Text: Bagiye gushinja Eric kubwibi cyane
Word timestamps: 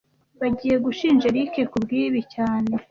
Bagiye 0.41 0.75
gushinja 0.85 1.25
Eric 1.31 1.53
kubwibi 1.71 2.21
cyane 2.33 2.71